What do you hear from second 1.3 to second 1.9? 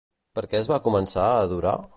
a adorar?